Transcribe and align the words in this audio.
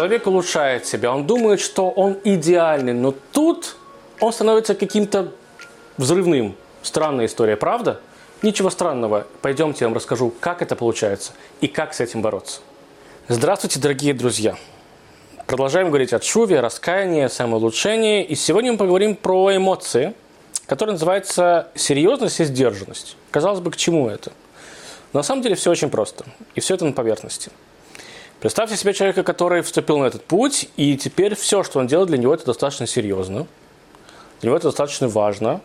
Человек 0.00 0.26
улучшает 0.26 0.86
себя, 0.86 1.12
он 1.12 1.26
думает, 1.26 1.60
что 1.60 1.90
он 1.90 2.16
идеальный, 2.24 2.94
но 2.94 3.14
тут 3.32 3.76
он 4.18 4.32
становится 4.32 4.74
каким-то 4.74 5.30
взрывным. 5.98 6.56
Странная 6.80 7.26
история, 7.26 7.54
правда? 7.54 8.00
Ничего 8.40 8.70
странного. 8.70 9.26
Пойдемте, 9.42 9.84
я 9.84 9.88
вам 9.88 9.94
расскажу, 9.94 10.32
как 10.40 10.62
это 10.62 10.74
получается 10.74 11.32
и 11.60 11.68
как 11.68 11.92
с 11.92 12.00
этим 12.00 12.22
бороться. 12.22 12.60
Здравствуйте, 13.28 13.78
дорогие 13.78 14.14
друзья! 14.14 14.56
Продолжаем 15.46 15.88
говорить 15.88 16.14
о 16.14 16.18
чуве, 16.18 16.60
раскаянии, 16.60 17.26
самоулучшении. 17.26 18.24
И 18.24 18.34
сегодня 18.36 18.72
мы 18.72 18.78
поговорим 18.78 19.14
про 19.14 19.54
эмоции, 19.54 20.14
которые 20.64 20.94
называются 20.94 21.68
серьезность 21.74 22.40
и 22.40 22.44
сдержанность. 22.44 23.18
Казалось 23.30 23.60
бы, 23.60 23.70
к 23.70 23.76
чему 23.76 24.08
это? 24.08 24.32
На 25.12 25.22
самом 25.22 25.42
деле 25.42 25.56
все 25.56 25.70
очень 25.70 25.90
просто. 25.90 26.24
И 26.54 26.60
все 26.60 26.76
это 26.76 26.86
на 26.86 26.92
поверхности. 26.92 27.50
Представьте 28.40 28.74
себе 28.74 28.94
человека, 28.94 29.22
который 29.22 29.60
вступил 29.60 29.98
на 29.98 30.06
этот 30.06 30.24
путь, 30.24 30.70
и 30.78 30.96
теперь 30.96 31.34
все, 31.34 31.62
что 31.62 31.78
он 31.78 31.86
делает, 31.86 32.08
для 32.08 32.16
него 32.16 32.32
это 32.32 32.46
достаточно 32.46 32.86
серьезно. 32.86 33.46
Для 34.40 34.48
него 34.48 34.56
это 34.56 34.68
достаточно 34.68 35.08
важно. 35.08 35.60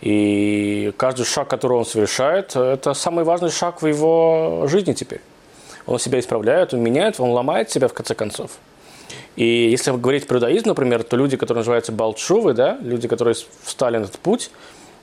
И 0.00 0.90
каждый 0.96 1.26
шаг, 1.26 1.48
который 1.48 1.76
он 1.76 1.84
совершает, 1.84 2.56
это 2.56 2.94
самый 2.94 3.24
важный 3.24 3.50
шаг 3.50 3.82
в 3.82 3.86
его 3.86 4.64
жизни 4.68 4.94
теперь. 4.94 5.20
Он 5.84 5.98
себя 5.98 6.18
исправляет, 6.18 6.72
он 6.72 6.80
меняет, 6.80 7.20
он 7.20 7.28
ломает 7.28 7.70
себя 7.70 7.88
в 7.88 7.92
конце 7.92 8.14
концов. 8.14 8.52
И 9.36 9.68
если 9.70 9.90
говорить 9.90 10.26
про 10.26 10.38
иудаизм, 10.38 10.68
например, 10.68 11.02
то 11.02 11.14
люди, 11.14 11.36
которые 11.36 11.60
называются 11.60 11.92
балчувы, 11.92 12.54
да, 12.54 12.78
люди, 12.80 13.06
которые 13.06 13.34
встали 13.64 13.98
на 13.98 14.04
этот 14.04 14.18
путь, 14.18 14.50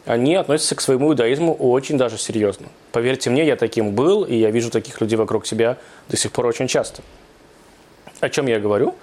они 0.05 0.35
относятся 0.35 0.75
к 0.75 0.81
своему 0.81 1.09
иудаизму 1.09 1.53
очень 1.53 1.97
даже 1.97 2.17
серьезно. 2.17 2.67
Поверьте 2.91 3.29
мне, 3.29 3.45
я 3.45 3.55
таким 3.55 3.91
был, 3.91 4.23
и 4.23 4.35
я 4.35 4.51
вижу 4.51 4.69
таких 4.69 5.01
людей 5.01 5.17
вокруг 5.17 5.47
себя 5.47 5.77
до 6.09 6.17
сих 6.17 6.31
пор 6.31 6.45
очень 6.45 6.67
часто. 6.67 7.01
О 8.19 8.29
чем 8.29 8.45
я 8.45 8.59
говорю? 8.59 8.95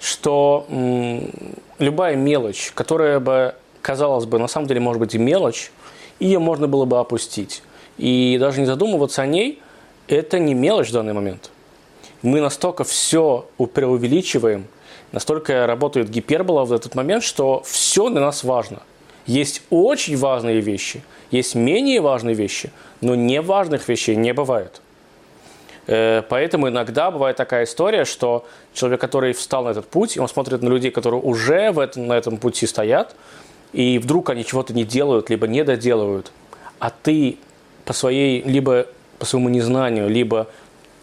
Что 0.00 0.66
м, 0.68 1.30
любая 1.78 2.16
мелочь, 2.16 2.72
которая 2.74 3.20
бы, 3.20 3.54
казалось 3.80 4.26
бы, 4.26 4.38
на 4.38 4.48
самом 4.48 4.66
деле 4.66 4.80
может 4.80 5.00
быть 5.00 5.14
и 5.14 5.18
мелочь, 5.18 5.70
ее 6.18 6.38
можно 6.38 6.68
было 6.68 6.84
бы 6.84 6.98
опустить. 6.98 7.62
И 7.96 8.36
даже 8.38 8.60
не 8.60 8.66
задумываться 8.66 9.22
о 9.22 9.26
ней, 9.26 9.60
это 10.08 10.38
не 10.38 10.54
мелочь 10.54 10.90
в 10.90 10.92
данный 10.92 11.12
момент. 11.12 11.50
Мы 12.22 12.40
настолько 12.40 12.84
все 12.84 13.46
преувеличиваем, 13.56 14.66
настолько 15.12 15.66
работает 15.66 16.10
гипербола 16.10 16.64
в 16.64 16.72
этот 16.72 16.94
момент, 16.94 17.24
что 17.24 17.62
все 17.64 18.10
для 18.10 18.20
нас 18.20 18.44
важно. 18.44 18.82
Есть 19.26 19.62
очень 19.70 20.16
важные 20.16 20.60
вещи, 20.60 21.02
есть 21.30 21.54
менее 21.54 22.00
важные 22.00 22.34
вещи, 22.34 22.70
но 23.00 23.14
неважных 23.14 23.88
вещей 23.88 24.16
не 24.16 24.32
бывает. 24.32 24.80
Э, 25.86 26.22
поэтому 26.28 26.68
иногда 26.68 27.10
бывает 27.10 27.36
такая 27.36 27.64
история, 27.64 28.04
что 28.04 28.46
человек, 28.72 29.00
который 29.00 29.32
встал 29.32 29.64
на 29.64 29.70
этот 29.70 29.88
путь, 29.88 30.18
он 30.18 30.28
смотрит 30.28 30.62
на 30.62 30.68
людей, 30.68 30.90
которые 30.90 31.20
уже 31.20 31.72
в 31.72 31.78
этом, 31.78 32.06
на 32.06 32.16
этом 32.16 32.36
пути 32.36 32.66
стоят, 32.66 33.14
и 33.72 33.98
вдруг 33.98 34.30
они 34.30 34.44
чего-то 34.44 34.72
не 34.72 34.84
делают, 34.84 35.30
либо 35.30 35.46
не 35.46 35.64
доделывают, 35.64 36.32
а 36.78 36.90
ты 36.90 37.38
по 37.84 37.92
своей, 37.92 38.42
либо 38.42 38.86
по 39.18 39.26
своему 39.26 39.48
незнанию, 39.48 40.08
либо 40.08 40.48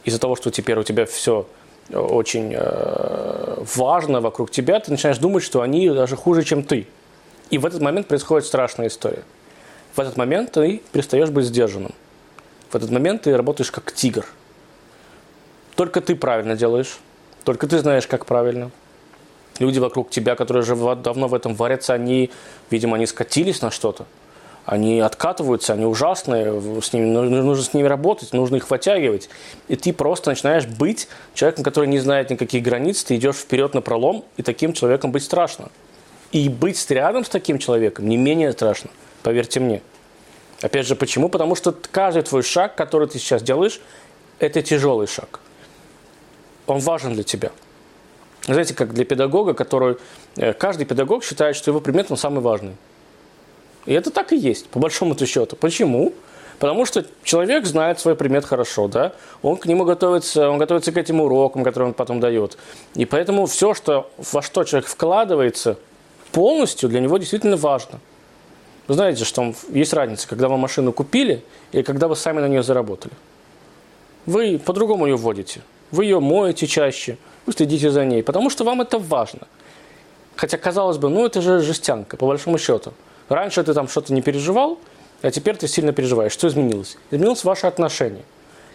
из-за 0.05 0.19
того, 0.19 0.35
что 0.35 0.51
теперь 0.51 0.77
у 0.77 0.83
тебя 0.83 1.05
все 1.05 1.47
очень 1.93 2.53
э, 2.55 3.63
важно 3.75 4.21
вокруг 4.21 4.51
тебя, 4.51 4.79
ты 4.79 4.91
начинаешь 4.91 5.17
думать, 5.17 5.43
что 5.43 5.61
они 5.61 5.89
даже 5.89 6.15
хуже, 6.15 6.43
чем 6.43 6.63
ты. 6.63 6.87
И 7.49 7.57
в 7.57 7.65
этот 7.65 7.81
момент 7.81 8.07
происходит 8.07 8.45
страшная 8.45 8.87
история. 8.87 9.23
В 9.95 9.99
этот 9.99 10.17
момент 10.17 10.51
ты 10.51 10.81
перестаешь 10.91 11.29
быть 11.29 11.45
сдержанным. 11.45 11.93
В 12.69 12.75
этот 12.75 12.91
момент 12.91 13.23
ты 13.23 13.35
работаешь 13.35 13.71
как 13.71 13.91
тигр. 13.91 14.25
Только 15.75 16.01
ты 16.01 16.15
правильно 16.15 16.55
делаешь, 16.55 16.99
только 17.43 17.67
ты 17.67 17.79
знаешь, 17.79 18.07
как 18.07 18.25
правильно. 18.25 18.71
Люди 19.59 19.79
вокруг 19.79 20.09
тебя, 20.09 20.35
которые 20.35 20.63
уже 20.63 20.75
давно 20.95 21.27
в 21.27 21.33
этом 21.33 21.55
варятся, 21.55 21.93
они, 21.93 22.29
видимо, 22.69 22.95
они 22.97 23.05
скатились 23.05 23.61
на 23.61 23.71
что-то. 23.71 24.05
Они 24.65 24.99
откатываются, 24.99 25.73
они 25.73 25.85
ужасные, 25.85 26.81
с 26.81 26.91
ними, 26.91 27.05
нужно 27.05 27.63
с 27.63 27.73
ними 27.73 27.87
работать, 27.87 28.33
нужно 28.33 28.57
их 28.57 28.69
вытягивать. 28.69 29.29
И 29.69 29.77
ты 29.77 29.93
просто 29.93 30.31
начинаешь 30.31 30.67
быть 30.67 31.07
человеком, 31.33 31.63
который 31.63 31.87
не 31.87 31.99
знает 31.99 32.29
никаких 32.29 32.63
границ, 32.63 33.03
ты 33.05 33.15
идешь 33.15 33.37
вперед 33.37 33.73
на 33.73 33.81
пролом, 33.81 34.25
и 34.35 34.43
таким 34.43 34.73
человеком 34.73 35.13
быть 35.13 35.23
страшно. 35.23 35.69
И 36.31 36.49
быть 36.49 36.89
рядом 36.89 37.23
с 37.23 37.29
таким 37.29 37.57
человеком 37.57 38.07
не 38.07 38.17
менее 38.17 38.51
страшно, 38.51 38.89
поверьте 39.23 39.59
мне. 39.59 39.81
Опять 40.61 40.87
же, 40.87 40.95
почему? 40.95 41.29
Потому 41.29 41.55
что 41.55 41.73
каждый 41.91 42.23
твой 42.23 42.43
шаг, 42.43 42.75
который 42.75 43.07
ты 43.07 43.19
сейчас 43.19 43.43
делаешь, 43.43 43.79
это 44.39 44.61
тяжелый 44.61 45.07
шаг. 45.07 45.39
Он 46.65 46.79
важен 46.79 47.13
для 47.13 47.23
тебя. 47.23 47.51
Знаете, 48.45 48.73
как 48.73 48.93
для 48.93 49.05
педагога, 49.05 49.53
который... 49.53 49.97
Э, 50.35 50.53
каждый 50.53 50.85
педагог 50.85 51.23
считает, 51.23 51.55
что 51.55 51.71
его 51.71 51.79
предмет 51.79 52.09
он 52.09 52.17
самый 52.17 52.39
важный. 52.39 52.75
И 53.85 53.93
это 53.93 54.09
так 54.09 54.33
и 54.33 54.37
есть, 54.37 54.67
по 54.67 54.79
большому 54.79 55.17
счету. 55.17 55.55
Почему? 55.55 56.13
Потому 56.59 56.85
что 56.85 57.05
человек 57.23 57.65
знает 57.65 57.99
свой 57.99 58.15
предмет 58.15 58.43
хорошо, 58.43 58.87
да, 58.87 59.13
он 59.43 59.57
к 59.57 59.65
нему 59.67 59.85
готовится, 59.85 60.49
он 60.49 60.57
готовится 60.57 60.91
к 60.91 60.97
этим 60.97 61.21
урокам, 61.21 61.63
которые 61.63 61.89
он 61.89 61.93
потом 61.93 62.19
дает. 62.19 62.57
И 62.95 63.05
поэтому 63.05 63.45
все, 63.45 63.73
что, 63.75 64.09
во 64.17 64.41
что 64.41 64.63
человек 64.63 64.89
вкладывается, 64.89 65.77
полностью 66.31 66.89
для 66.89 66.99
него 66.99 67.17
действительно 67.17 67.57
важно. 67.57 67.99
Вы 68.87 68.93
знаете, 68.93 69.25
что 69.25 69.53
есть 69.69 69.93
разница, 69.93 70.27
когда 70.27 70.47
вы 70.47 70.57
машину 70.57 70.93
купили 70.93 71.43
и 71.71 71.83
когда 71.83 72.07
вы 72.07 72.15
сами 72.15 72.39
на 72.39 72.47
нее 72.47 72.63
заработали. 72.63 73.13
Вы 74.25 74.59
по-другому 74.59 75.07
ее 75.07 75.17
вводите. 75.17 75.61
Вы 75.91 76.05
ее 76.05 76.19
моете 76.19 76.67
чаще, 76.67 77.17
вы 77.45 77.53
следите 77.53 77.91
за 77.91 78.05
ней, 78.05 78.23
потому 78.23 78.49
что 78.49 78.63
вам 78.63 78.81
это 78.81 78.99
важно. 78.99 79.47
Хотя, 80.35 80.57
казалось 80.57 80.97
бы, 80.97 81.09
ну 81.09 81.25
это 81.25 81.41
же 81.41 81.59
жестянка, 81.59 82.17
по 82.17 82.27
большому 82.27 82.57
счету. 82.57 82.93
Раньше 83.29 83.63
ты 83.63 83.73
там 83.73 83.87
что-то 83.87 84.13
не 84.13 84.21
переживал, 84.21 84.79
а 85.21 85.31
теперь 85.31 85.55
ты 85.55 85.67
сильно 85.67 85.93
переживаешь. 85.93 86.31
Что 86.31 86.47
изменилось? 86.47 86.97
Изменилось 87.09 87.43
ваше 87.43 87.67
отношение. 87.67 88.23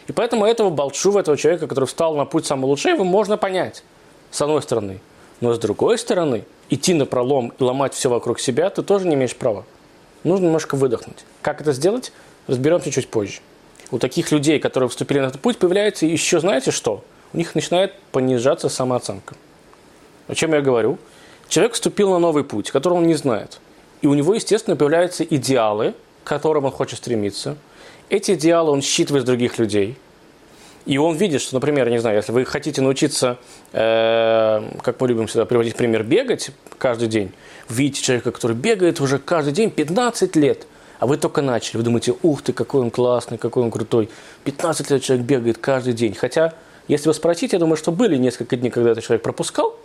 И 0.09 0.13
поэтому 0.13 0.45
этого 0.45 0.71
болчува, 0.71 1.21
этого 1.21 1.37
человека, 1.37 1.67
который 1.67 1.85
встал 1.85 2.17
на 2.17 2.25
путь 2.25 2.47
самого 2.47 2.67
лучшего, 2.67 2.95
его 2.95 3.05
можно 3.05 3.37
понять, 3.37 3.85
с 4.31 4.43
одной 4.43 4.63
стороны. 4.63 5.01
Но 5.41 5.55
с 5.55 5.59
другой 5.59 5.99
стороны, 5.99 6.45
идти 6.73 6.95
на 6.95 7.05
пролом 7.05 7.53
и 7.59 7.63
ломать 7.63 7.93
все 7.93 8.09
вокруг 8.09 8.41
себя, 8.41 8.71
ты 8.71 8.83
тоже 8.83 9.07
не 9.07 9.15
имеешь 9.15 9.37
права. 9.37 9.65
Нужно 10.25 10.47
немножко 10.47 10.75
выдохнуть. 10.75 11.25
Как 11.43 11.61
это 11.61 11.73
сделать, 11.73 12.13
разберемся 12.47 12.91
чуть 12.91 13.09
позже. 13.09 13.41
У 13.91 13.99
таких 13.99 14.33
людей, 14.33 14.59
которые 14.59 14.89
вступили 14.89 15.21
на 15.21 15.27
этот 15.27 15.41
путь, 15.41 15.59
появляется 15.59 16.07
еще, 16.07 16.41
знаете 16.41 16.71
что? 16.71 17.05
У 17.35 17.37
них 17.37 17.55
начинает 17.55 17.95
понижаться 18.11 18.71
самооценка. 18.71 19.35
О 20.29 20.35
чем 20.35 20.55
я 20.55 20.63
говорю? 20.63 20.99
Человек 21.49 21.75
вступил 21.75 22.11
на 22.11 22.19
новый 22.19 22.45
путь, 22.45 22.71
который 22.71 22.95
он 22.95 23.07
не 23.07 23.15
знает. 23.15 23.61
И 24.01 24.07
у 24.07 24.15
него, 24.15 24.35
естественно, 24.35 24.75
появляются 24.75 25.25
идеалы, 25.25 25.95
к 26.25 26.29
которым 26.29 26.65
он 26.65 26.71
хочет 26.71 26.99
стремиться. 26.99 27.57
Эти 28.09 28.33
идеалы 28.33 28.71
он 28.71 28.81
считывает 28.81 29.25
с 29.25 29.27
других 29.27 29.59
людей– 29.59 29.99
и 30.85 30.99
он 30.99 31.17
видит, 31.17 31.41
что, 31.41 31.55
например, 31.55 31.89
не 31.91 31.99
знаю, 31.99 32.17
если 32.17 32.33
вы 32.33 32.45
хотите 32.45 32.81
научиться, 32.83 33.39
э, 33.73 34.63
как 34.83 35.01
мы 35.01 35.09
любим 35.09 35.27
всегда 35.27 35.45
приводить 35.45 35.77
пример, 35.77 36.03
бегать 36.03 36.51
каждый 36.79 37.09
день, 37.09 37.33
видите 37.69 38.03
человека, 38.03 38.33
который 38.33 38.57
бегает 38.57 39.01
уже 39.01 39.19
каждый 39.19 39.53
день 39.53 39.71
15 39.71 40.35
лет, 40.37 40.67
а 40.99 41.07
вы 41.07 41.17
только 41.17 41.43
начали, 41.43 41.79
вы 41.79 41.83
думаете, 41.83 42.15
ух 42.23 42.43
ты, 42.43 42.53
какой 42.53 42.81
он 42.81 42.91
классный, 42.91 43.39
какой 43.39 43.63
он 43.65 43.71
крутой. 43.71 44.09
15 44.45 44.91
лет 44.91 45.03
человек 45.03 45.27
бегает 45.27 45.59
каждый 45.59 45.95
день. 45.95 46.15
Хотя, 46.15 46.55
если 46.87 47.09
вы 47.09 47.15
спросите, 47.15 47.57
я 47.57 47.61
думаю, 47.61 47.77
что 47.77 47.91
были 47.91 48.17
несколько 48.17 48.57
дней, 48.57 48.71
когда 48.71 48.91
этот 48.91 49.05
человек 49.05 49.23
пропускал, 49.23 49.77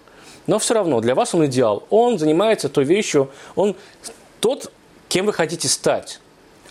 но 0.45 0.59
все 0.59 0.75
равно 0.75 1.01
для 1.01 1.15
вас 1.15 1.33
он 1.33 1.45
идеал. 1.47 1.83
Он 1.89 2.19
занимается 2.19 2.69
той 2.69 2.85
вещью, 2.85 3.29
он 3.55 3.75
тот, 4.39 4.71
кем 5.09 5.25
вы 5.25 5.33
хотите 5.33 5.67
стать. 5.67 6.19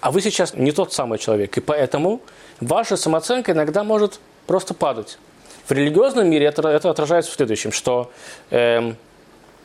А 0.01 0.11
вы 0.11 0.21
сейчас 0.21 0.55
не 0.55 0.73
тот 0.73 0.93
самый 0.93 1.19
человек. 1.19 1.57
И 1.59 1.61
поэтому 1.61 2.21
ваша 2.61 2.97
самооценка 2.97 3.53
иногда 3.53 3.85
может 3.85 4.21
просто 4.47 4.75
падать. 4.75 5.19
В 5.67 5.73
религиозном 5.73 6.29
мире 6.29 6.47
это, 6.47 6.67
это 6.69 6.91
отражается 6.91 7.33
в 7.33 7.35
следующем, 7.35 7.73
что 7.73 8.11
э, 8.51 8.93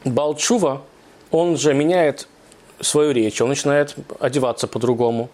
Балчува, 0.04 0.82
он 1.30 1.58
же 1.58 1.74
меняет 1.74 2.28
свою 2.82 3.12
речь, 3.12 3.40
он 3.42 3.50
начинает 3.50 3.96
одеваться 4.20 4.68
по-другому. 4.68 5.30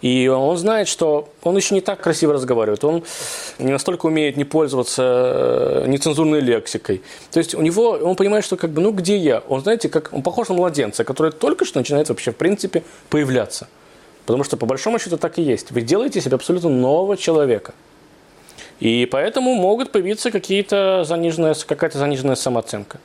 И 0.00 0.28
он 0.28 0.56
знает, 0.56 0.88
что 0.88 1.28
он 1.42 1.56
еще 1.56 1.74
не 1.74 1.80
так 1.80 2.00
красиво 2.00 2.32
разговаривает, 2.32 2.82
он 2.84 3.04
не 3.58 3.72
настолько 3.72 4.06
умеет 4.06 4.36
не 4.36 4.44
пользоваться 4.44 5.82
э, 5.84 5.84
нецензурной 5.86 6.40
лексикой. 6.40 7.02
То 7.30 7.38
есть 7.38 7.54
у 7.54 7.60
него, 7.60 7.90
он 7.90 8.16
понимает, 8.16 8.44
что 8.44 8.56
как 8.56 8.70
бы, 8.70 8.80
ну 8.80 8.92
где 8.92 9.16
я? 9.16 9.42
Он, 9.48 9.60
знаете, 9.60 9.88
как, 9.88 10.12
он 10.12 10.22
похож 10.22 10.48
на 10.48 10.54
младенца, 10.54 11.04
который 11.04 11.32
только 11.32 11.64
что 11.64 11.78
начинает 11.78 12.08
вообще 12.08 12.32
в 12.32 12.36
принципе 12.36 12.82
появляться. 13.10 13.68
Потому 14.26 14.44
что 14.44 14.56
по 14.56 14.66
большому 14.66 14.98
счету 14.98 15.16
так 15.16 15.38
и 15.38 15.42
есть. 15.42 15.70
Вы 15.70 15.82
делаете 15.82 16.20
себе 16.20 16.34
абсолютно 16.34 16.68
нового 16.68 17.16
человека. 17.16 17.74
И 18.80 19.08
поэтому 19.10 19.54
могут 19.54 19.92
появиться 19.92 20.30
какие-то 20.30 21.04
заниженные, 21.04 21.54
какая-то 21.66 21.98
заниженная 21.98 22.34
самооценка. 22.34 22.98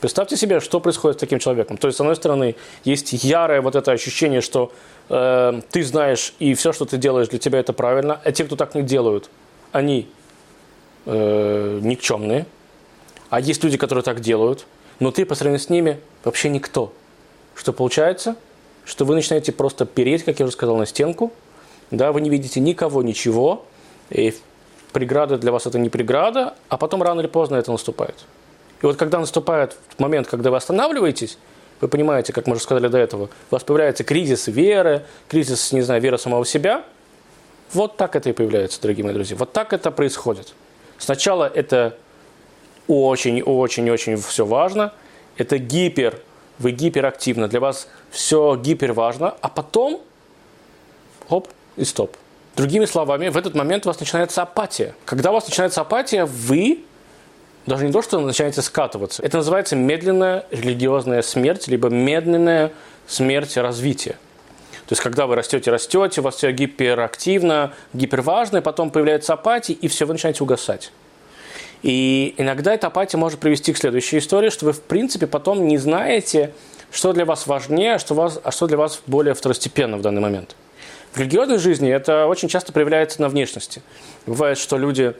Представьте 0.00 0.36
себе, 0.36 0.60
что 0.60 0.80
происходит 0.80 1.18
с 1.18 1.20
таким 1.20 1.38
человеком. 1.38 1.76
То 1.76 1.86
есть, 1.86 1.98
с 1.98 2.00
одной 2.00 2.16
стороны, 2.16 2.56
есть 2.82 3.12
ярое 3.12 3.60
вот 3.60 3.76
это 3.76 3.92
ощущение, 3.92 4.40
что 4.40 4.72
э, 5.08 5.60
ты 5.70 5.84
знаешь, 5.84 6.34
и 6.38 6.54
все, 6.54 6.72
что 6.72 6.84
ты 6.84 6.96
делаешь, 6.96 7.28
для 7.28 7.38
тебя 7.38 7.60
это 7.60 7.72
правильно, 7.72 8.20
а 8.24 8.32
те, 8.32 8.44
кто 8.44 8.56
так 8.56 8.74
не 8.74 8.82
делают, 8.82 9.30
они 9.72 10.08
э, 11.06 11.78
никчемные, 11.82 12.46
а 13.30 13.40
есть 13.40 13.62
люди, 13.64 13.78
которые 13.78 14.02
так 14.02 14.20
делают, 14.20 14.66
но 14.98 15.10
ты 15.10 15.24
по 15.24 15.34
сравнению 15.34 15.64
с 15.64 15.70
ними 15.70 16.00
вообще 16.22 16.48
никто. 16.48 16.92
Что 17.54 17.72
получается? 17.72 18.36
Что 18.84 19.04
вы 19.04 19.14
начинаете 19.14 19.52
просто 19.52 19.86
переть, 19.86 20.24
как 20.24 20.38
я 20.38 20.46
уже 20.46 20.52
сказал, 20.52 20.76
на 20.76 20.86
стенку, 20.86 21.32
да, 21.90 22.12
вы 22.12 22.20
не 22.20 22.30
видите 22.30 22.60
никого, 22.60 23.02
ничего, 23.02 23.64
и 24.10 24.34
преграда 24.92 25.38
для 25.38 25.52
вас 25.52 25.66
это 25.66 25.78
не 25.78 25.88
преграда, 25.88 26.54
а 26.68 26.76
потом 26.76 27.02
рано 27.02 27.20
или 27.20 27.26
поздно 27.26 27.56
это 27.56 27.72
наступает. 27.72 28.14
И 28.82 28.86
вот 28.86 28.96
когда 28.96 29.18
наступает 29.18 29.76
момент, 29.98 30.26
когда 30.28 30.50
вы 30.50 30.56
останавливаетесь, 30.56 31.38
вы 31.80 31.88
понимаете, 31.88 32.32
как 32.32 32.46
мы 32.46 32.54
уже 32.54 32.62
сказали 32.62 32.88
до 32.88 32.98
этого, 32.98 33.24
у 33.24 33.28
вас 33.50 33.64
появляется 33.64 34.04
кризис 34.04 34.46
веры, 34.46 35.04
кризис, 35.28 35.72
не 35.72 35.82
знаю, 35.82 36.00
веры 36.00 36.18
самого 36.18 36.46
себя. 36.46 36.84
Вот 37.72 37.96
так 37.96 38.14
это 38.14 38.30
и 38.30 38.32
появляется, 38.32 38.80
дорогие 38.80 39.04
мои 39.04 39.14
друзья. 39.14 39.36
Вот 39.36 39.52
так 39.52 39.72
это 39.72 39.90
происходит. 39.90 40.54
Сначала 40.98 41.50
это 41.52 41.96
очень-очень-очень 42.86 44.16
все 44.16 44.46
важно. 44.46 44.92
Это 45.36 45.58
гипер, 45.58 46.20
вы 46.58 46.70
гиперактивны, 46.70 47.48
для 47.48 47.60
вас 47.60 47.88
все 48.10 48.56
гипер 48.56 48.92
важно, 48.92 49.34
а 49.40 49.48
потом, 49.48 50.00
оп, 51.28 51.48
и 51.76 51.84
стоп. 51.84 52.16
Другими 52.56 52.84
словами, 52.84 53.28
в 53.28 53.36
этот 53.36 53.54
момент 53.54 53.84
у 53.86 53.88
вас 53.88 53.98
начинается 53.98 54.42
апатия. 54.42 54.94
Когда 55.04 55.30
у 55.30 55.34
вас 55.34 55.46
начинается 55.46 55.80
апатия, 55.80 56.24
вы 56.24 56.84
даже 57.66 57.86
не 57.86 57.92
то, 57.92 58.02
что 58.02 58.20
начинаете 58.20 58.62
скатываться. 58.62 59.22
Это 59.22 59.38
называется 59.38 59.74
медленная 59.74 60.46
религиозная 60.50 61.22
смерть, 61.22 61.66
либо 61.66 61.88
медленная 61.88 62.72
смерть 63.06 63.56
развития. 63.56 64.16
То 64.86 64.92
есть, 64.92 65.02
когда 65.02 65.26
вы 65.26 65.34
растете, 65.34 65.70
растете, 65.70 66.20
у 66.20 66.24
вас 66.24 66.36
все 66.36 66.52
гиперактивно, 66.52 67.72
гиперважно, 67.94 68.58
и 68.58 68.60
потом 68.60 68.90
появляется 68.90 69.32
апатия, 69.32 69.72
и 69.72 69.88
все, 69.88 70.04
вы 70.04 70.12
начинаете 70.12 70.44
угасать. 70.44 70.92
И 71.84 72.34
иногда 72.38 72.72
эта 72.72 72.86
апатия 72.86 73.18
может 73.18 73.40
привести 73.40 73.74
к 73.74 73.76
следующей 73.76 74.16
истории, 74.16 74.48
что 74.48 74.64
вы, 74.64 74.72
в 74.72 74.80
принципе, 74.80 75.26
потом 75.26 75.68
не 75.68 75.76
знаете, 75.76 76.54
что 76.90 77.12
для 77.12 77.26
вас 77.26 77.46
важнее, 77.46 77.96
а 77.96 77.98
что, 77.98 78.14
вас, 78.14 78.40
а 78.42 78.50
что 78.52 78.66
для 78.66 78.78
вас 78.78 79.02
более 79.06 79.34
второстепенно 79.34 79.98
в 79.98 80.00
данный 80.00 80.22
момент. 80.22 80.56
В 81.12 81.18
религиозной 81.18 81.58
жизни 81.58 81.92
это 81.92 82.26
очень 82.26 82.48
часто 82.48 82.72
проявляется 82.72 83.20
на 83.20 83.28
внешности. 83.28 83.82
Бывает, 84.24 84.56
что 84.56 84.78
люди 84.78 85.14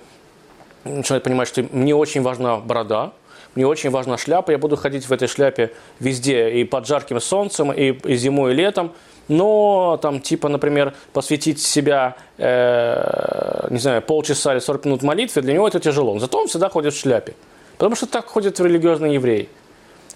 начинают 0.85 1.23
понимать, 1.23 1.49
что 1.49 1.67
мне 1.71 1.95
очень 1.95 2.23
важна 2.23 2.57
борода, 2.57 3.13
мне 3.55 3.67
очень 3.67 3.91
важна 3.91 4.19
шляпа, 4.19 4.51
я 4.51 4.59
буду 4.59 4.77
ходить 4.77 5.07
в 5.07 5.13
этой 5.13 5.29
шляпе 5.29 5.73
везде, 6.01 6.51
и 6.51 6.65
под 6.65 6.87
жарким 6.87 7.21
солнцем, 7.21 7.73
и, 7.73 7.93
и 7.93 8.17
зимой, 8.17 8.53
и 8.53 8.55
летом, 8.55 8.93
но 9.29 9.99
там 10.03 10.21
типа, 10.21 10.49
например, 10.49 10.95
посвятить 11.13 11.61
себя, 11.61 12.17
э, 12.37 13.69
не 13.71 13.79
знаю, 13.79 14.03
полчаса 14.03 14.53
или 14.53 14.61
40 14.61 14.85
минут 14.85 15.03
молитве, 15.03 15.43
для 15.43 15.55
него 15.55 15.69
это 15.69 15.81
тяжело. 15.81 16.19
Зато 16.19 16.39
он 16.39 16.49
всегда 16.49 16.69
ходит 16.69 16.95
в 16.95 16.99
шляпе. 16.99 17.35
Потому 17.79 17.97
что 17.97 18.07
так 18.07 18.27
ходят 18.27 18.61
религиозные 18.61 19.15
евреи. 19.15 19.49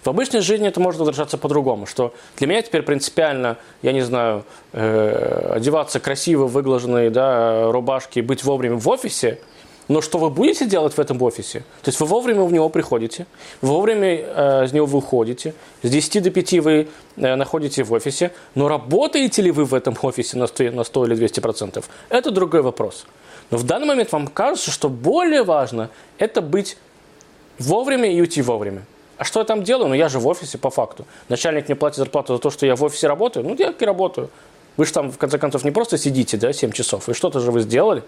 В 0.03 0.07
обычной 0.07 0.39
жизни 0.39 0.67
это 0.67 0.79
может 0.79 1.01
выражаться 1.01 1.37
по-другому, 1.37 1.85
что 1.85 2.13
для 2.37 2.47
меня 2.47 2.61
теперь 2.61 2.83
принципиально, 2.83 3.57
я 3.81 3.91
не 3.91 4.01
знаю, 4.01 4.45
э, 4.71 5.53
одеваться 5.55 5.99
красиво, 5.99 6.47
выглаженные 6.47 7.09
да, 7.09 7.69
рубашки, 7.71 8.21
быть 8.21 8.43
вовремя 8.43 8.75
в 8.75 8.87
офисе– 8.87 9.39
но 9.89 10.01
что 10.01 10.19
вы 10.19 10.29
будете 10.29 10.65
делать 10.65 10.93
в 10.93 10.99
этом 10.99 11.21
офисе? 11.21 11.59
То 11.81 11.89
есть 11.89 11.99
вы 11.99 12.05
вовремя 12.05 12.43
в 12.43 12.53
него 12.53 12.69
приходите, 12.69 13.25
вовремя 13.61 14.07
э, 14.07 14.65
из 14.65 14.71
него 14.71 14.85
выходите, 14.85 15.55
с 15.81 15.89
10 15.89 16.23
до 16.23 16.29
5 16.29 16.53
вы 16.59 16.87
э, 17.17 17.35
находитесь 17.35 17.85
в 17.85 17.91
офисе, 17.91 18.31
но 18.53 18.67
работаете 18.67 19.41
ли 19.41 19.49
вы 19.49 19.65
в 19.65 19.73
этом 19.73 19.97
офисе 20.01 20.37
на 20.37 20.45
100, 20.45 20.71
на 20.71 20.83
100 20.83 21.05
или 21.07 21.15
200 21.15 21.39
процентов? 21.39 21.89
Это 22.09 22.29
другой 22.29 22.61
вопрос. 22.61 23.07
Но 23.49 23.57
в 23.57 23.63
данный 23.63 23.87
момент 23.87 24.11
вам 24.11 24.27
кажется, 24.27 24.69
что 24.69 24.89
более 24.89 25.43
важно 25.43 25.89
это 26.19 26.41
быть 26.41 26.77
вовремя 27.57 28.13
и 28.13 28.21
уйти 28.21 28.43
вовремя. 28.43 28.85
А 29.17 29.23
что 29.23 29.39
я 29.39 29.45
там 29.45 29.63
делаю? 29.63 29.89
Ну, 29.89 29.95
я 29.95 30.07
же 30.07 30.19
в 30.19 30.27
офисе 30.27 30.59
по 30.59 30.69
факту. 30.69 31.05
Начальник 31.29 31.67
мне 31.67 31.75
платит 31.75 31.97
зарплату 31.97 32.35
за 32.35 32.39
то, 32.39 32.51
что 32.51 32.67
я 32.67 32.75
в 32.75 32.83
офисе 32.83 33.07
работаю. 33.07 33.43
Ну, 33.43 33.55
я 33.57 33.73
и 33.77 33.85
работаю. 33.85 34.29
Вы 34.77 34.85
же 34.85 34.93
там, 34.93 35.11
в 35.11 35.17
конце 35.17 35.39
концов, 35.39 35.65
не 35.65 35.71
просто 35.71 35.97
сидите, 35.97 36.37
да, 36.37 36.53
7 36.53 36.71
часов. 36.71 37.09
И 37.09 37.13
что-то 37.13 37.39
же 37.39 37.51
вы 37.51 37.61
сделали. 37.61 38.03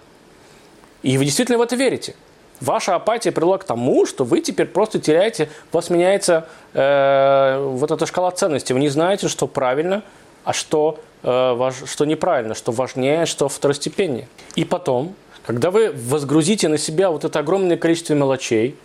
И 1.03 1.17
вы 1.17 1.25
действительно 1.25 1.57
в 1.57 1.61
это 1.61 1.75
верите. 1.75 2.15
Ваша 2.59 2.95
апатия 2.95 3.31
привела 3.31 3.57
к 3.57 3.63
тому, 3.63 4.05
что 4.05 4.23
вы 4.23 4.39
теперь 4.39 4.67
просто 4.67 4.99
теряете, 4.99 5.49
у 5.71 5.75
вас 5.75 5.89
меняется 5.89 6.47
э, 6.73 7.59
вот 7.59 7.89
эта 7.89 8.05
шкала 8.05 8.29
ценностей. 8.31 8.73
Вы 8.73 8.79
не 8.81 8.89
знаете, 8.89 9.27
что 9.27 9.47
правильно, 9.47 10.03
а 10.43 10.53
что, 10.53 10.99
э, 11.23 11.53
важ, 11.53 11.75
что 11.87 12.05
неправильно, 12.05 12.53
что 12.53 12.71
важнее, 12.71 13.25
что 13.25 13.49
второстепеннее. 13.49 14.27
И 14.55 14.63
потом, 14.63 15.15
когда 15.43 15.71
вы 15.71 15.91
возгрузите 15.91 16.67
на 16.67 16.77
себя 16.77 17.09
вот 17.09 17.25
это 17.25 17.39
огромное 17.39 17.77
количество 17.77 18.13
мелочей, 18.13 18.75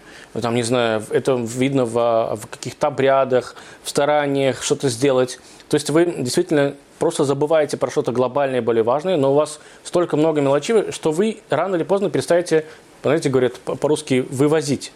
там, 0.41 0.55
не 0.55 0.63
знаю, 0.63 1.05
это 1.11 1.35
видно 1.35 1.85
в, 1.85 2.37
в 2.37 2.47
каких-то 2.47 2.87
обрядах, 2.87 3.57
в 3.83 3.91
стараниях 3.91 4.63
что-то 4.63 4.89
сделать, 4.89 5.39
то 5.69 5.75
есть 5.75 5.91
вы 5.91 6.07
действительно 6.19 6.75
просто 6.99 7.25
забываете 7.25 7.77
про 7.77 7.91
что-то 7.91 8.13
глобальное, 8.13 8.63
более 8.63 8.83
важное, 8.83 9.17
но 9.17 9.33
у 9.33 9.35
вас 9.35 9.61
столько 9.85 10.17
много 10.17 10.41
мелочей, 10.41 10.93
что 10.93 11.13
вы 11.13 11.39
рано 11.51 11.77
или 11.77 11.85
поздно 11.85 12.11
перестаете, 12.11 12.67
знаете, 13.03 13.29
говорят 13.29 13.59
по-русски, 13.59 14.27
вывозить. 14.31 14.93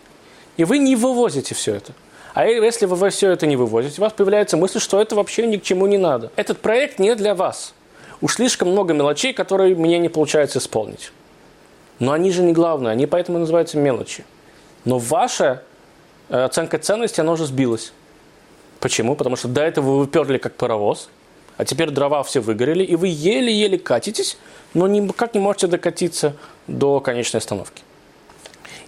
И 0.56 0.64
вы 0.64 0.78
не 0.78 0.96
вывозите 0.96 1.54
все 1.54 1.74
это. 1.76 1.92
А 2.34 2.46
если 2.46 2.86
вы 2.86 3.10
все 3.10 3.30
это 3.30 3.46
не 3.46 3.56
вывозите, 3.56 4.00
у 4.00 4.04
вас 4.04 4.12
появляется 4.12 4.56
мысль, 4.56 4.80
что 4.80 5.00
это 5.00 5.14
вообще 5.16 5.46
ни 5.46 5.56
к 5.56 5.62
чему 5.62 5.86
не 5.86 5.98
надо. 5.98 6.30
Этот 6.36 6.60
проект 6.60 6.98
не 6.98 7.14
для 7.14 7.34
вас. 7.34 7.74
Уж 8.20 8.34
слишком 8.34 8.70
много 8.70 8.94
мелочей, 8.94 9.32
которые 9.32 9.74
мне 9.74 9.98
не 9.98 10.08
получается 10.08 10.58
исполнить. 10.58 11.12
Но 11.98 12.12
они 12.12 12.30
же 12.30 12.42
не 12.42 12.52
главные, 12.52 12.92
они 12.92 13.06
поэтому 13.06 13.38
называются 13.38 13.78
мелочи. 13.78 14.24
Но 14.84 14.98
ваша 14.98 15.62
э, 16.28 16.44
оценка 16.44 16.78
ценности, 16.78 17.20
она 17.20 17.32
уже 17.32 17.46
сбилась. 17.46 17.92
Почему? 18.78 19.16
Потому 19.16 19.36
что 19.36 19.48
до 19.48 19.62
этого 19.62 19.90
вы 19.90 19.98
выперли 20.00 20.38
как 20.38 20.54
паровоз– 20.54 21.10
а 21.60 21.64
теперь 21.66 21.90
дрова 21.90 22.22
все 22.22 22.40
выгорели, 22.40 22.82
и 22.82 22.96
вы 22.96 23.08
еле-еле 23.08 23.78
катитесь, 23.78 24.38
но 24.72 24.86
никак 24.86 25.34
не 25.34 25.40
можете 25.40 25.66
докатиться 25.66 26.34
до 26.66 27.00
конечной 27.00 27.40
остановки. 27.40 27.82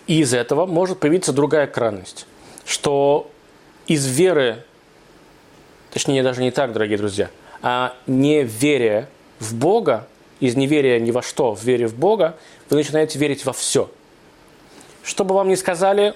И 0.07 0.21
из 0.21 0.33
этого 0.33 0.65
может 0.65 0.99
появиться 0.99 1.35
другая 1.35 1.67
крайность, 1.67 2.27
что 2.65 3.31
из 3.87 4.07
веры, 4.07 4.65
точнее 5.91 6.23
даже 6.23 6.41
не 6.41 6.51
так, 6.51 6.73
дорогие 6.73 6.97
друзья, 6.97 7.29
а 7.61 7.95
неверие 8.07 9.07
в 9.39 9.55
Бога, 9.55 10.09
из 10.41 10.57
неверия 10.57 10.99
ни 10.99 11.11
во 11.11 11.21
что, 11.21 11.55
в 11.55 11.63
вере 11.63 11.87
в 11.87 11.95
Бога, 11.95 12.39
вы 12.71 12.79
начинаете 12.79 13.19
верить 13.19 13.45
во 13.45 13.53
все. 13.53 13.91
Что 15.03 15.27
бы 15.27 15.35
вам 15.35 15.51
ни 15.51 15.57
сказали, 15.57 16.15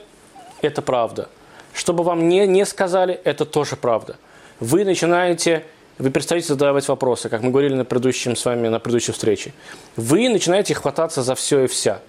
это 0.62 0.80
правда. 0.80 1.28
Что 1.75 1.92
бы 1.92 2.02
вам 2.02 2.30
не, 2.30 2.46
не 2.46 2.64
сказали, 2.64 3.20
это 3.25 3.44
тоже 3.44 3.76
правда. 3.76 4.16
Вы 4.58 4.86
начинаете 4.86 5.66
вы 5.98 6.10
перестаете 6.10 6.48
задавать 6.48 6.86
вопросы, 6.88 7.28
как 7.28 7.42
мы 7.42 7.50
говорили 7.50 7.74
на 7.74 7.84
предыдущем 7.84 8.36
с 8.36 8.44
вами, 8.44 8.68
на 8.68 8.78
предыдущей 8.78 9.12
встрече. 9.12 9.52
Вы 9.96 10.28
начинаете 10.28 10.74
хвататься 10.74 11.22
за 11.22 11.34
все 11.34 11.64
и 11.64 11.66
вся. 11.66 12.00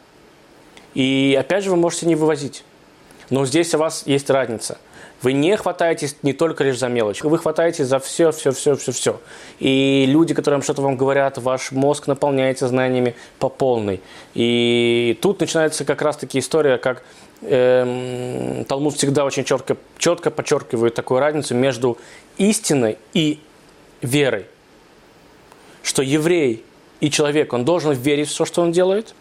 И 0.93 1.37
опять 1.39 1.63
же 1.63 1.69
вы 1.69 1.77
можете 1.77 2.05
не 2.05 2.15
вывозить. 2.15 2.63
Но 3.29 3.45
здесь 3.45 3.73
у 3.73 3.77
вас 3.77 4.03
есть 4.05 4.29
разница. 4.29 4.77
Вы 5.21 5.33
не 5.33 5.57
хватаетесь 5.57 6.15
не 6.21 6.33
только 6.33 6.63
лишь 6.63 6.77
за 6.77 6.89
мелочь, 6.89 7.23
вы 7.23 7.39
хватаетесь 7.39 7.87
за 7.87 7.97
все, 7.97 8.31
все, 8.31 8.51
все, 8.51 8.75
все, 8.75 8.91
все. 8.91 9.19
И 9.59 10.05
люди, 10.07 10.35
которые 10.35 10.61
что-то 10.61 10.83
вам 10.83 10.95
говорят, 10.95 11.39
ваш 11.39 11.71
мозг 11.71 12.05
наполняется 12.05 12.67
знаниями 12.67 13.15
по 13.39 13.49
полной. 13.49 14.01
И 14.35 15.17
тут 15.21 15.39
начинается 15.39 15.85
как 15.85 16.03
раз-таки 16.03 16.37
история, 16.37 16.77
как 16.77 17.01
эм, 17.41 18.63
Талмуд 18.65 18.95
всегда 18.95 19.25
очень 19.25 19.43
четко, 19.43 19.77
четко 19.97 20.29
подчеркивает 20.29 20.93
такую 20.93 21.19
разницу 21.19 21.55
между 21.55 21.97
истиной 22.37 22.99
и 23.13 23.39
верой, 24.01 24.45
что 25.83 26.01
еврей 26.01 26.63
и 26.99 27.09
человек, 27.09 27.53
он 27.53 27.65
должен 27.65 27.93
верить 27.93 28.27
в 28.27 28.31
все, 28.31 28.45
что 28.45 28.61
он 28.61 28.71
делает, 28.71 29.13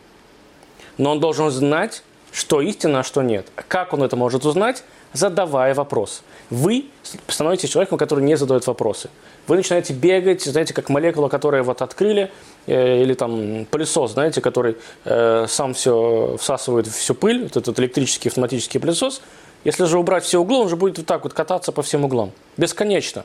но 0.98 1.12
он 1.12 1.20
должен 1.20 1.50
знать, 1.50 2.02
что 2.32 2.60
истина, 2.60 3.00
а 3.00 3.02
что 3.02 3.22
нет. 3.22 3.46
Как 3.68 3.92
он 3.92 4.02
это 4.02 4.16
может 4.16 4.44
узнать? 4.44 4.84
Задавая 5.12 5.74
вопрос. 5.74 6.22
Вы 6.50 6.86
становитесь 7.28 7.70
человеком, 7.70 7.96
который 7.96 8.24
не 8.24 8.36
задает 8.36 8.66
вопросы. 8.66 9.08
Вы 9.46 9.56
начинаете 9.56 9.94
бегать, 9.94 10.42
знаете, 10.42 10.74
как 10.74 10.88
молекула, 10.90 11.28
которую 11.28 11.64
вот 11.64 11.80
открыли, 11.80 12.30
э, 12.66 13.02
или 13.02 13.14
там 13.14 13.64
пылесос, 13.66 14.12
знаете, 14.12 14.40
который 14.40 14.76
э, 15.04 15.46
сам 15.48 15.72
все 15.72 16.36
всасывает 16.38 16.88
всю 16.88 17.14
пыль, 17.14 17.44
вот 17.44 17.56
этот 17.56 17.78
электрический 17.78 18.28
автоматический 18.28 18.78
пылесос. 18.78 19.22
Если 19.64 19.84
же 19.84 19.98
убрать 19.98 20.24
все 20.24 20.38
углы, 20.38 20.58
он 20.58 20.68
же 20.68 20.76
будет 20.76 20.98
вот 20.98 21.06
так 21.06 21.24
вот 21.24 21.32
кататься 21.32 21.72
по 21.72 21.82
всем 21.82 22.04
углам. 22.04 22.32
Бесконечно 22.56 23.24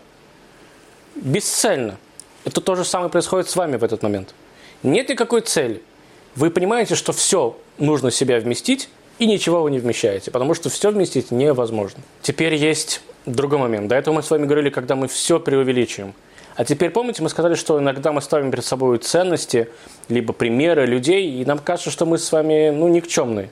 бесцельно. 1.15 1.97
Это 2.45 2.61
то 2.61 2.75
же 2.75 2.85
самое 2.85 3.09
происходит 3.09 3.49
с 3.49 3.55
вами 3.55 3.77
в 3.77 3.83
этот 3.83 4.03
момент. 4.03 4.33
Нет 4.83 5.09
никакой 5.09 5.41
цели. 5.41 5.81
Вы 6.35 6.49
понимаете, 6.49 6.95
что 6.95 7.13
все 7.13 7.57
нужно 7.77 8.09
в 8.09 8.15
себя 8.15 8.39
вместить, 8.39 8.89
и 9.19 9.27
ничего 9.27 9.61
вы 9.61 9.71
не 9.71 9.79
вмещаете, 9.79 10.31
потому 10.31 10.53
что 10.53 10.69
все 10.69 10.89
вместить 10.89 11.29
невозможно. 11.29 11.99
Теперь 12.21 12.55
есть 12.55 13.01
другой 13.25 13.59
момент. 13.59 13.87
До 13.87 13.95
этого 13.95 14.15
мы 14.15 14.23
с 14.23 14.31
вами 14.31 14.45
говорили, 14.45 14.69
когда 14.69 14.95
мы 14.95 15.07
все 15.07 15.39
преувеличиваем. 15.39 16.13
А 16.55 16.65
теперь 16.65 16.89
помните, 16.89 17.21
мы 17.21 17.29
сказали, 17.29 17.55
что 17.55 17.79
иногда 17.79 18.11
мы 18.11 18.21
ставим 18.21 18.51
перед 18.51 18.65
собой 18.65 18.97
ценности, 18.97 19.69
либо 20.09 20.33
примеры 20.33 20.85
людей, 20.85 21.41
и 21.41 21.45
нам 21.45 21.59
кажется, 21.59 21.91
что 21.91 22.05
мы 22.05 22.17
с 22.17 22.31
вами 22.31 22.71
ну, 22.71 22.87
никчемные. 22.87 23.49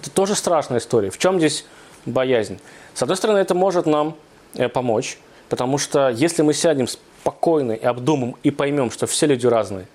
Это 0.00 0.10
тоже 0.10 0.34
страшная 0.34 0.78
история. 0.78 1.10
В 1.10 1.18
чем 1.18 1.38
здесь 1.38 1.64
боязнь. 2.04 2.58
С 2.94 3.02
одной 3.02 3.16
стороны, 3.16 3.38
это 3.38 3.54
может 3.54 3.86
нам 3.86 4.16
э, 4.54 4.68
помочь, 4.68 5.18
потому 5.52 5.76
что 5.76 6.08
если 6.08 6.40
мы 6.40 6.54
сядем 6.54 6.88
спокойно 6.88 7.72
и 7.72 7.84
обдумаем 7.84 8.36
и 8.42 8.50
поймем, 8.50 8.90
что 8.90 9.06
все 9.06 9.26
люди 9.26 9.46
разные, 9.46 9.86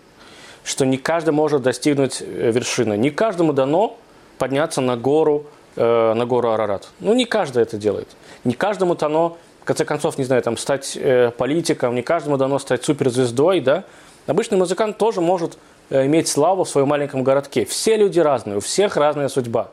что 0.64 0.86
не 0.86 0.98
каждый 0.98 1.32
может 1.32 1.64
достигнуть 1.64 2.22
э, 2.22 2.52
вершины, 2.52 2.96
не 2.96 3.10
каждому 3.10 3.54
дано 3.54 3.98
подняться 4.38 4.82
на 4.82 4.96
гору, 4.96 5.48
э, 5.76 6.14
на 6.14 6.28
гору 6.28 6.52
Арарат. 6.52 6.90
Ну, 7.00 7.16
не 7.16 7.26
каждый 7.26 7.64
это 7.64 7.76
делает. 7.76 8.08
Не 8.44 8.54
каждому 8.54 8.94
дано, 8.94 9.40
в 9.62 9.66
конце 9.66 9.84
концов, 9.84 10.20
не 10.20 10.26
знаю, 10.26 10.44
там, 10.44 10.58
стать 10.58 10.96
э, 10.96 11.32
политиком, 11.36 11.96
не 11.96 12.04
каждому 12.04 12.38
дано 12.38 12.60
стать 12.60 12.86
суперзвездой, 12.86 13.60
да. 13.60 13.84
Обычный 14.28 14.60
музыкант 14.60 15.00
тоже 15.00 15.22
может 15.22 15.58
э, 15.90 16.06
иметь 16.06 16.28
славу 16.28 16.66
в 16.66 16.70
своем 16.70 16.90
маленьком 16.90 17.24
городке. 17.24 17.66
Все 17.66 17.98
люди 17.98 18.20
разные, 18.20 18.58
у 18.58 18.60
всех 18.60 18.96
разная 18.96 19.28
судьба. 19.28 19.72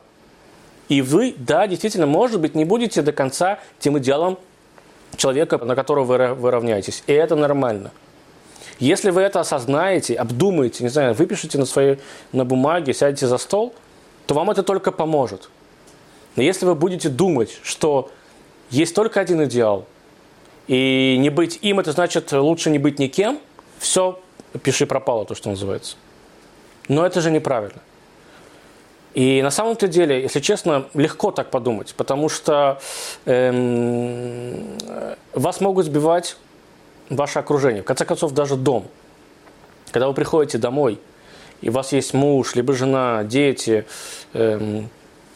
И 0.89 1.03
вы, 1.03 1.35
да, 1.37 1.67
действительно, 1.67 2.07
может 2.07 2.41
быть, 2.41 2.55
не 2.55 2.65
будете 2.65 3.03
до 3.03 3.11
конца 3.11 3.59
тем 3.77 3.99
идеалом 3.99 4.39
человека, 5.15 5.57
на 5.57 5.75
которого 5.75 6.03
вы, 6.03 6.33
вы 6.33 6.51
равняетесь. 6.51 7.03
И 7.07 7.13
это 7.13 7.35
нормально. 7.35 7.91
Если 8.79 9.09
вы 9.09 9.21
это 9.21 9.39
осознаете, 9.39 10.15
обдумаете, 10.15 10.83
не 10.83 10.89
знаю, 10.89 11.13
выпишите 11.13 11.57
на 11.57 11.65
своей 11.65 11.99
на 12.33 12.43
бумаге, 12.43 12.93
сядете 12.93 13.27
за 13.27 13.37
стол, 13.37 13.73
то 14.25 14.35
вам 14.35 14.51
это 14.51 14.63
только 14.63 14.91
поможет. 14.91 15.49
Но 16.35 16.43
если 16.43 16.65
вы 16.65 16.75
будете 16.75 17.09
думать, 17.09 17.57
что 17.63 18.11
есть 18.69 18.93
только 18.93 19.21
один 19.21 19.43
идеал, 19.45 19.85
и 20.67 21.15
не 21.19 21.29
быть 21.29 21.59
им, 21.61 21.79
это 21.79 21.91
значит 21.91 22.31
лучше 22.33 22.69
не 22.69 22.79
быть 22.79 22.99
никем, 22.99 23.39
все, 23.79 24.19
пиши 24.63 24.85
пропало, 24.85 25.25
то, 25.25 25.35
что 25.35 25.49
называется. 25.49 25.95
Но 26.87 27.05
это 27.05 27.21
же 27.21 27.31
неправильно. 27.31 27.81
И 29.15 29.41
на 29.41 29.49
самом-то 29.49 29.87
деле, 29.87 30.21
если 30.21 30.41
честно, 30.41 30.87
легко 30.93 31.31
так 31.31 31.49
подумать, 31.49 31.95
потому 31.95 32.27
что 32.27 32.81
эм, 33.25 34.77
вас 35.31 35.61
могут 35.61 35.85
сбивать 35.85 36.35
ваше 37.09 37.39
окружение, 37.39 37.81
в 37.81 37.85
конце 37.85 38.03
концов, 38.03 38.33
даже 38.33 38.57
дом. 38.57 38.85
Когда 39.91 40.09
вы 40.09 40.13
приходите 40.13 40.57
домой, 40.57 40.99
и 41.61 41.69
у 41.69 41.71
вас 41.71 41.93
есть 41.93 42.13
муж, 42.13 42.55
либо 42.55 42.73
жена, 42.73 43.23
дети, 43.23 43.85
эм, 44.33 44.89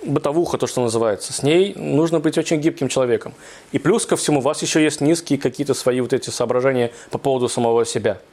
бытовуха, 0.04 0.58
то, 0.58 0.68
что 0.68 0.82
называется, 0.82 1.32
с 1.32 1.42
ней 1.42 1.74
нужно 1.76 2.20
быть 2.20 2.38
очень 2.38 2.58
гибким 2.58 2.90
человеком. 2.90 3.34
И 3.72 3.80
плюс 3.80 4.06
ко 4.06 4.18
всему, 4.18 4.40
у 4.40 4.44
вас 4.44 4.62
еще 4.62 4.84
есть 4.84 5.00
низкие 5.00 5.40
какие-то 5.40 5.74
свои 5.74 6.02
вот 6.02 6.12
эти 6.12 6.32
соображения 6.32 6.92
по 7.12 7.18
поводу 7.18 7.48
самого 7.48 7.86
себя– 7.86 8.18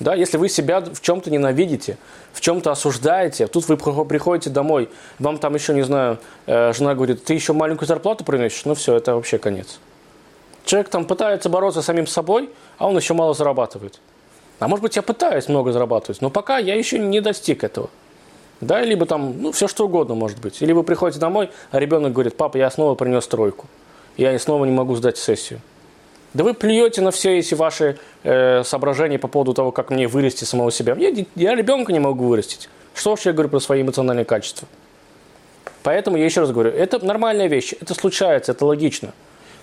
да, 0.00 0.14
если 0.14 0.36
вы 0.36 0.48
себя 0.48 0.80
в 0.80 1.00
чем-то 1.00 1.30
ненавидите, 1.30 1.96
в 2.32 2.40
чем-то 2.40 2.70
осуждаете, 2.72 3.46
тут 3.46 3.68
вы 3.68 3.76
приходите 3.76 4.50
домой, 4.50 4.88
вам 5.18 5.38
там 5.38 5.54
еще, 5.54 5.74
не 5.74 5.82
знаю, 5.82 6.18
э, 6.46 6.72
жена 6.72 6.94
говорит, 6.94 7.24
ты 7.24 7.34
еще 7.34 7.52
маленькую 7.52 7.86
зарплату 7.86 8.24
приносишь, 8.24 8.64
ну 8.64 8.74
все, 8.74 8.96
это 8.96 9.14
вообще 9.14 9.38
конец. 9.38 9.78
Человек 10.64 10.88
там 10.88 11.04
пытается 11.04 11.48
бороться 11.48 11.82
с 11.82 11.84
самим 11.84 12.06
собой, 12.06 12.50
а 12.78 12.88
он 12.88 12.96
еще 12.96 13.14
мало 13.14 13.34
зарабатывает. 13.34 14.00
А 14.58 14.68
может 14.68 14.82
быть, 14.82 14.96
я 14.96 15.02
пытаюсь 15.02 15.48
много 15.48 15.72
зарабатывать, 15.72 16.20
но 16.20 16.30
пока 16.30 16.58
я 16.58 16.74
еще 16.74 16.98
не 16.98 17.20
достиг 17.20 17.64
этого. 17.64 17.90
Да, 18.60 18.80
либо 18.80 19.06
там, 19.06 19.42
ну, 19.42 19.50
все 19.50 19.66
что 19.66 19.86
угодно 19.86 20.14
может 20.14 20.40
быть. 20.40 20.62
Или 20.62 20.70
вы 20.70 20.84
приходите 20.84 21.18
домой, 21.18 21.50
а 21.72 21.80
ребенок 21.80 22.12
говорит, 22.12 22.36
папа, 22.36 22.58
я 22.58 22.70
снова 22.70 22.94
принес 22.94 23.26
тройку. 23.26 23.66
Я 24.16 24.38
снова 24.38 24.64
не 24.64 24.70
могу 24.70 24.94
сдать 24.94 25.18
сессию. 25.18 25.60
Да 26.34 26.44
вы 26.44 26.54
плюете 26.54 27.02
на 27.02 27.10
все 27.10 27.38
эти 27.38 27.54
ваши 27.54 27.98
э, 28.22 28.62
соображения 28.64 29.18
по 29.18 29.28
поводу 29.28 29.52
того, 29.54 29.70
как 29.70 29.90
мне 29.90 30.08
вырасти 30.08 30.44
самого 30.44 30.72
себя. 30.72 30.94
Я, 30.98 31.12
я 31.34 31.54
ребенка 31.54 31.92
не 31.92 32.00
могу 32.00 32.26
вырастить. 32.26 32.68
Что 32.94 33.12
уж 33.12 33.20
я 33.20 33.32
говорю 33.32 33.50
про 33.50 33.60
свои 33.60 33.82
эмоциональные 33.82 34.24
качества. 34.24 34.66
Поэтому 35.82 36.16
я 36.16 36.24
еще 36.24 36.40
раз 36.40 36.52
говорю, 36.52 36.70
это 36.70 37.04
нормальная 37.04 37.48
вещь, 37.48 37.74
это 37.80 37.94
случается, 37.94 38.52
это 38.52 38.64
логично. 38.64 39.12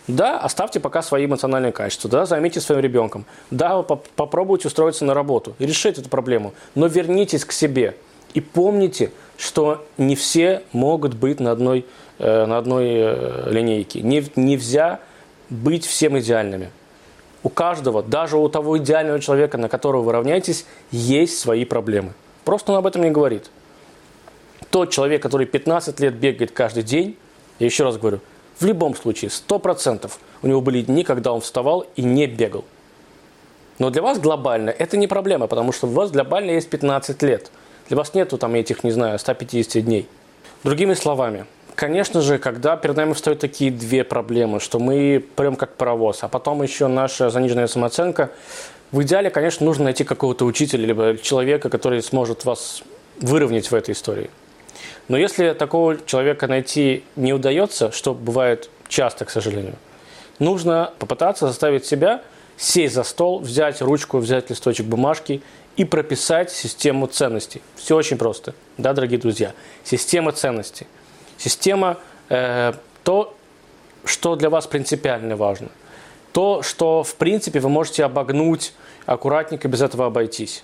Да, 0.08 0.40
оставьте 0.40 0.80
пока 0.80 1.02
свои 1.02 1.26
эмоциональные 1.26 1.72
качества, 1.72 2.10
да, 2.10 2.26
займитесь 2.26 2.64
своим 2.64 2.82
ребенком, 2.82 3.26
да, 3.52 3.82
поп 3.84 4.08
попробуйте 4.16 4.68
устроиться 4.68 5.06
на 5.06 5.14
работу 5.14 5.56
решить 5.60 6.00
эту 6.00 6.10
проблему, 6.10 6.54
но 6.74 6.88
вернитесь 6.88 7.46
к 7.46 7.52
себе 7.52 7.96
и 8.34 8.42
помните, 8.42 9.12
что 9.38 9.86
не 9.98 10.16
все 10.16 10.64
могут 10.72 11.14
быть 11.14 11.40
на 11.40 11.52
одной, 11.52 11.86
э, 12.18 12.46
на 12.46 12.58
одной 12.58 12.88
э, 12.90 13.52
линейке. 13.52 14.02
Не, 14.02 14.26
нельзя 14.36 15.00
быть 15.50 15.86
всем 15.86 16.18
идеальными. 16.20 16.72
У 17.44 17.50
каждого, 17.50 18.04
даже 18.04 18.38
у 18.38 18.50
того 18.50 18.78
идеального 18.78 19.20
человека, 19.20 19.58
на 19.58 19.70
которого 19.70 20.02
вы 20.02 20.12
равняетесь, 20.12 20.66
есть 20.92 21.40
свои 21.40 21.66
проблемы. 21.66 22.14
Просто 22.44 22.72
он 22.72 22.80
об 22.80 22.88
этом 22.88 23.04
не 23.04 23.12
говорит. 23.12 23.50
Тот 24.70 24.92
человек, 24.92 25.22
который 25.22 25.46
15 25.46 26.00
лет 26.00 26.16
бегает 26.16 26.52
каждый 26.52 26.84
день, 26.84 27.18
я 27.60 27.66
еще 27.66 27.84
раз 27.84 27.98
говорю, 27.98 28.20
в 28.60 28.66
любом 28.66 28.96
случае, 28.96 29.30
100% 29.30 30.12
у 30.42 30.48
него 30.48 30.62
были 30.62 30.82
дни, 30.82 31.04
когда 31.04 31.32
он 31.32 31.42
вставал 31.42 31.86
и 31.96 32.02
не 32.02 32.28
бегал. 32.28 32.66
Но 33.78 33.90
для 33.90 34.02
вас 34.02 34.20
глобально 34.20 34.70
это 34.70 34.98
не 34.98 35.08
проблема, 35.08 35.48
потому 35.48 35.72
что 35.72 35.88
у 35.88 35.92
вас 35.92 36.12
глобально 36.12 36.52
есть 36.52 36.70
15 36.70 37.22
лет. 37.24 37.52
Для 37.88 37.98
вас 37.98 38.14
нету 38.14 38.38
там 38.38 38.54
этих, 38.56 38.84
не 38.84 38.92
знаю, 38.92 39.18
150 39.18 39.84
дней. 39.84 40.08
Другими 40.64 40.94
словами, 40.94 41.46
Конечно 41.80 42.20
же, 42.20 42.40
когда 42.40 42.76
перед 42.76 42.98
нами 42.98 43.14
встают 43.14 43.40
такие 43.40 43.72
две 43.72 44.04
проблемы, 44.04 44.60
что 44.60 44.80
мы 44.80 45.24
прям 45.38 45.56
как 45.56 45.76
паровоз, 45.76 46.24
а 46.24 46.28
потом 46.28 46.62
еще 46.62 46.88
наша 46.88 47.30
заниженная 47.30 47.68
самооценка, 47.68 48.32
в 48.92 49.02
идеале, 49.02 49.30
конечно, 49.30 49.66
нужно 49.66 49.86
найти 49.86 50.04
какого-то 50.04 50.44
учителя, 50.44 50.86
либо 50.86 51.18
человека, 51.18 51.70
который 51.70 52.04
сможет 52.04 52.44
вас 52.44 52.84
выровнять 53.22 53.72
в 53.72 53.76
этой 53.76 53.94
истории. 53.94 54.30
Но 55.08 55.16
если 55.16 55.54
такого 55.54 55.98
человека 56.06 56.48
найти 56.48 57.06
не 57.16 57.32
удается, 57.32 57.94
что 57.94 58.14
бывает 58.14 58.70
часто, 58.90 59.24
к 59.24 59.30
сожалению, 59.30 59.76
нужно 60.38 60.92
попытаться 61.00 61.48
заставить 61.48 61.86
себя 61.86 62.24
сесть 62.58 62.94
за 62.94 63.04
стол, 63.04 63.40
взять 63.40 63.82
ручку, 63.82 64.18
взять 64.18 64.50
листочек 64.50 64.86
бумажки 64.86 65.42
и 65.78 65.86
прописать 65.86 66.52
систему 66.52 67.08
ценностей. 67.08 67.62
Все 67.78 67.96
очень 67.96 68.18
просто, 68.18 68.54
да, 68.78 68.92
дорогие 68.92 69.18
друзья. 69.18 69.54
Система 69.86 70.34
ценностей– 70.34 70.86
Система 71.40 71.98
э, 72.28 72.74
то, 73.04 73.34
что 74.04 74.36
для 74.36 74.50
вас 74.50 74.68
принципиально 74.68 75.38
важно. 75.38 75.70
То, 76.34 76.62
что, 76.62 77.02
в 77.04 77.16
принципе, 77.16 77.62
вы 77.62 77.70
можете 77.70 78.04
обогнуть 78.04 78.74
аккуратненько, 79.06 79.68
без 79.70 79.82
этого 79.82 80.06
обойтись. 80.06 80.64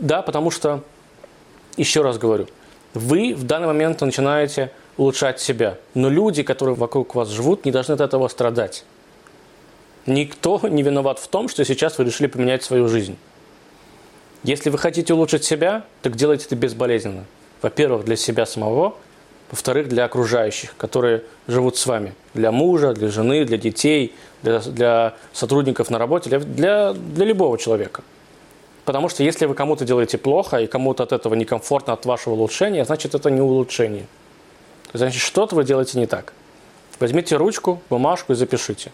Да, 0.00 0.22
потому 0.22 0.52
что, 0.52 0.84
еще 1.76 2.02
раз 2.02 2.16
говорю, 2.16 2.46
вы 2.94 3.34
в 3.34 3.42
данный 3.42 3.66
момент 3.66 4.00
начинаете 4.00 4.70
улучшать 4.96 5.40
себя. 5.40 5.78
Но 5.94 6.08
люди, 6.08 6.44
которые 6.44 6.76
вокруг 6.76 7.16
вас 7.16 7.28
живут, 7.28 7.64
не 7.64 7.72
должны 7.72 7.94
от 7.94 8.00
этого 8.00 8.28
страдать. 8.28 8.84
Никто 10.06 10.60
не 10.62 10.84
виноват 10.84 11.18
в 11.18 11.26
том, 11.26 11.48
что 11.48 11.64
сейчас 11.64 11.98
вы 11.98 12.04
решили 12.04 12.28
поменять 12.28 12.62
свою 12.62 12.88
жизнь. 12.88 13.18
Если 14.44 14.70
вы 14.70 14.78
хотите 14.78 15.12
улучшить 15.12 15.44
себя, 15.44 15.84
так 16.02 16.14
делайте 16.14 16.46
это 16.46 16.54
безболезненно. 16.54 17.24
Во-первых, 17.60 18.04
для 18.04 18.14
себя 18.14 18.46
самого– 18.46 18.94
во-вторых, 19.50 19.88
для 19.88 20.04
окружающих, 20.04 20.76
которые 20.76 21.22
живут 21.46 21.76
с 21.76 21.86
вами, 21.86 22.14
для 22.34 22.52
мужа, 22.52 22.92
для 22.92 23.08
жены, 23.08 23.44
для 23.44 23.56
детей, 23.56 24.14
для, 24.42 24.60
для 24.60 25.14
сотрудников 25.32 25.90
на 25.90 25.98
работе, 25.98 26.28
для, 26.28 26.40
для, 26.40 26.92
для 26.92 27.24
любого 27.24 27.56
человека. 27.58 28.02
Потому 28.84 29.08
что 29.08 29.22
если 29.22 29.46
вы 29.46 29.54
кому-то 29.54 29.84
делаете 29.84 30.18
плохо 30.18 30.58
и 30.58 30.66
кому-то 30.66 31.02
от 31.02 31.12
этого 31.12 31.34
некомфортно 31.34 31.94
от 31.94 32.04
вашего 32.06 32.34
улучшения, 32.34 32.84
значит 32.84 33.14
это 33.14 33.30
не 33.30 33.40
улучшение. 33.40 34.06
Значит, 34.92 35.20
что-то 35.20 35.54
вы 35.54 35.64
делаете 35.64 35.98
не 35.98 36.06
так. 36.06 36.32
Возьмите 36.98 37.36
ручку, 37.36 37.82
бумажку 37.90 38.32
и 38.32 38.36
запишите. 38.36 38.90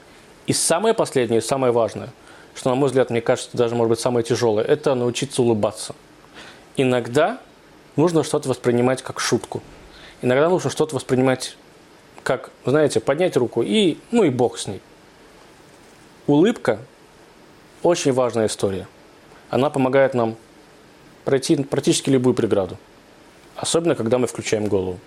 И 0.47 0.53
самое 0.53 0.95
последнее, 0.95 1.41
самое 1.41 1.73
важное, 1.73 2.11
что, 2.55 2.71
на 2.71 2.77
мой 2.77 2.89
взгляд, 2.89 3.11
мне 3.11 3.21
кажется, 3.21 3.57
даже, 3.57 3.75
может 3.75 3.91
быть, 3.91 4.01
самое 4.01 4.25
тяжелое, 4.25 4.65
это 4.65 4.95
научиться 4.95 5.43
улыбаться. 5.43 5.95
Иногда 6.77 7.39
нужно 7.97 8.23
что-то 8.25 8.49
воспринимать 8.49 9.03
как 9.03 9.19
шутку– 9.19 9.61
Иногда 10.25 10.49
нужно 10.49 10.71
что-то 10.71 10.95
воспринимать 10.95 11.55
как, 12.23 12.49
знаете, 12.65 12.99
поднять 12.99 13.37
руку 13.37 13.63
и, 13.63 13.99
ну 14.11 14.25
и 14.25 14.31
бог 14.31 14.57
с 14.57 14.67
ней. 14.67 14.81
Улыбка– 16.27 16.79
очень 17.83 18.15
важная 18.15 18.47
история. 18.47 18.89
Она 19.51 19.69
помогает 19.69 20.15
нам 20.15 20.37
пройти 21.27 21.57
практически 21.57 22.09
любую 22.09 22.33
преграду. 22.33 22.79
Особенно, 23.55 23.95
когда 23.95 24.17
мы 24.17 24.27
включаем 24.27 24.67
голову. 24.67 24.99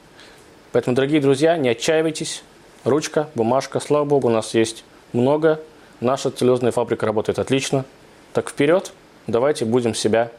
Поэтому, 0.72 0.96
дорогие 0.96 1.20
друзья, 1.20 1.58
не 1.58 1.70
отчаивайтесь. 1.70 2.44
Ручка, 2.84 3.28
бумажка, 3.34 3.80
слава 3.80 4.06
богу, 4.06 4.28
у 4.28 4.32
нас 4.32 4.54
есть 4.54 4.86
много. 5.14 5.60
Наша 6.00 6.30
целлюлозная 6.30 6.72
фабрика 6.72 7.08
работает 7.08 7.40
отлично. 7.40 7.86
Так 8.34 8.52
вперед, 8.52 8.94
давайте 9.26 9.66
будем 9.66 9.96
себя 9.96 10.32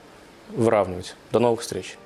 выравнивать. 0.51 1.17
До 1.33 1.41
новых 1.41 1.63
встреч! 1.63 1.99